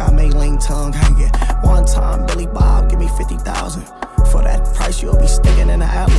[0.00, 1.30] I made lean tongue hanging.
[1.62, 3.82] One time, Billy Bob, give me 50,000.
[4.30, 6.12] For that price, you'll be sticking in the alley.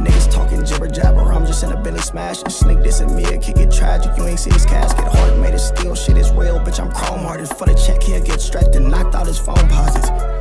[0.00, 2.48] Niggas talking jibber jabber, I'm just in a Bentley smashing.
[2.48, 4.16] Sneak this in me, it kick it tragic.
[4.16, 5.04] You ain't see his casket.
[5.04, 6.80] Heart made of steel, shit is real, bitch.
[6.80, 7.48] I'm chrome hearted.
[7.48, 9.56] For the check, he'll get stretched and knocked out his phone.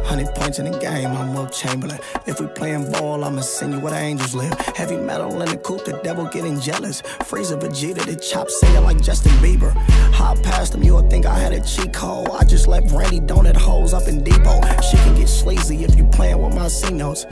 [0.05, 1.99] 100 points in the game, I'm Wilt Chamberlain.
[2.27, 4.53] If we playing ball, I'ma send you where the angels live.
[4.75, 7.01] Heavy metal in the coupe, the devil getting jealous.
[7.01, 9.71] Frieza Vegeta, the chop singing like Justin Bieber.
[10.13, 12.29] Hop past him, you would think I had a cheat code.
[12.29, 14.61] I just left Randy Donut holes up in Depot.
[14.81, 17.25] She can get sleazy if you playing with my C notes.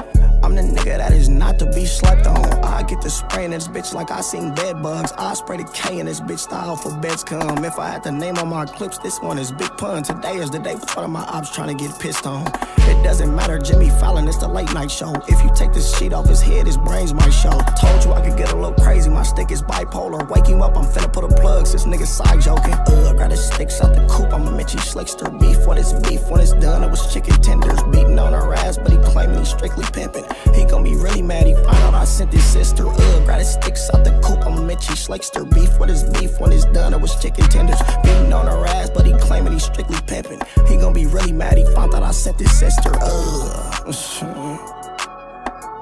[0.43, 2.43] I'm the nigga that is not to be slept on.
[2.65, 5.13] I get to spraying this bitch like I seen bed bugs.
[5.17, 7.63] I spray the K in this bitch style for beds come.
[7.63, 10.03] If I had to name on my clips, this one is Big Pun.
[10.03, 12.45] Today is the day for one of my ops trying to get pissed on.
[12.85, 15.13] It doesn't matter, Jimmy Fallon, it's the late night show.
[15.29, 17.57] If you take this sheet off his head, his brains might show.
[17.79, 20.27] Told you I could get a little crazy, my stick is bipolar.
[20.29, 22.73] Wake him up, I'm finna put a plug, this nigga side joking.
[22.73, 25.31] Uh, grab his sticks out the coop, I'm a Mitchy Slickster.
[25.39, 26.27] Beef, what is beef?
[26.29, 27.81] When it's done, it was chicken tenders.
[27.83, 29.22] Beating on her ass, but he claiming he's
[29.53, 30.25] strictly pimping.
[30.53, 32.87] He gon' be really mad, he find out I sent his sister.
[32.87, 35.43] Uh, grab his sticks out the coop, I'm Mitchy Slickster.
[35.53, 36.39] Beef, what is beef?
[36.39, 37.81] When it's done, it was chicken tenders.
[38.03, 40.41] Beating on her ass, but he claiming he's strictly pimping.
[40.67, 42.91] He gon' be really mad, he found out I sent his sister.
[43.01, 43.81] Uh,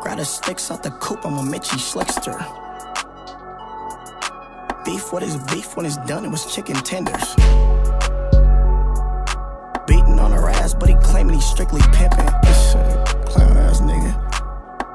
[0.01, 2.37] grab the sticks out the coop, I'm a Mitchy Slickster.
[4.83, 5.77] Beef, what is beef?
[5.77, 7.35] When it's done, it was chicken tenders.
[9.87, 12.50] Beating on her ass, but he claiming he's strictly pimping.
[13.31, 14.11] Clown ass nigga.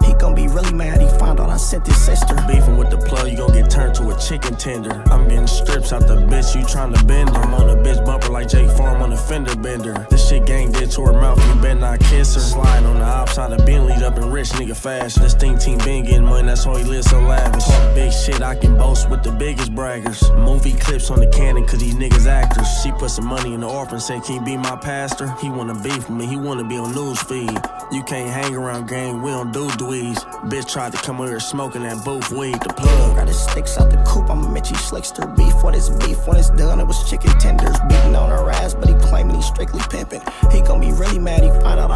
[0.04, 2.34] He gon' be really mad, he found out I sent his sister.
[2.46, 5.02] Beefing with the plug, you gon' get turned to a chicken tender.
[5.10, 7.42] I'm getting strips out the bitch, you tryna bend her.
[7.42, 10.06] I'm on a bitch bumper like Jake Farm on a fender bender.
[10.10, 12.40] This shit gang did to her mouth, you better not kiss her.
[12.40, 15.20] Slide on the outside of Bentley up in rich nigga fast.
[15.20, 17.64] This thing team been getting money, that's why he live so lavish.
[17.64, 20.22] Talk big shit, I can boast with the biggest braggers.
[20.44, 22.66] Movie clips on the cannon, cause these niggas actors.
[22.82, 25.34] She put some money in the orphan, said, Can you be my pastor?
[25.40, 27.58] He wanna beef with me, he wanna be on news feed.
[27.90, 30.22] You can't hang around gang, we don't do dweebs.
[30.50, 33.16] Bitch tried to come over here smoking that booth weed, the plug.
[33.16, 35.34] Got his sticks out the coop, I'm a Mitchy Slickster.
[35.36, 36.26] Beef, what is beef?
[36.26, 37.76] When it's done, it was chicken tenders.
[37.88, 40.22] Beating on her ass, but he claiming he's strictly pimping.
[40.52, 41.42] He gon' be really mad,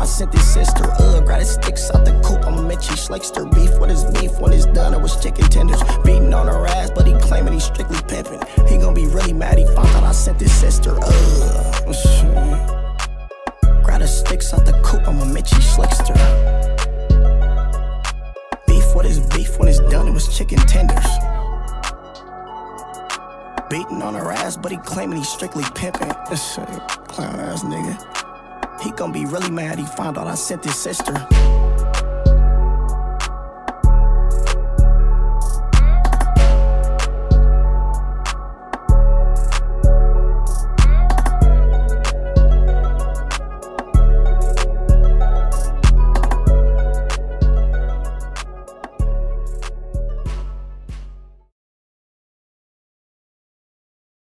[0.00, 0.84] I sent his sister.
[0.98, 3.44] Uh, grab the sticks out the coop, I'm a Mitchy Slickster.
[3.54, 4.40] Beef, what is beef?
[4.40, 5.82] When it's done, it was chicken tenders.
[6.02, 8.40] Beating on her ass, but he claiming he's strictly pimping.
[8.66, 10.98] He gon' be really mad, he found out I sent his sister.
[11.92, 12.32] Shit.
[13.84, 16.16] Grab the sticks out the coop, I'm a Mitchy Slickster.
[18.66, 19.58] Beef, what is beef?
[19.58, 21.04] When it's done, it was chicken tenders.
[23.68, 26.08] Beating on her ass, but he claiming he's strictly pimping.
[26.08, 28.19] Clown ass nigga.
[28.82, 31.14] He gon' be really mad, he found out I sent his sister.